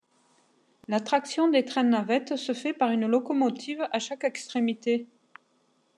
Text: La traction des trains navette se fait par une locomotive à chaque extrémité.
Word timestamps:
La 0.87 0.99
traction 0.99 1.47
des 1.47 1.63
trains 1.63 1.83
navette 1.83 2.35
se 2.35 2.55
fait 2.55 2.73
par 2.73 2.89
une 2.89 3.05
locomotive 3.05 3.87
à 3.91 3.99
chaque 3.99 4.23
extrémité. 4.23 5.05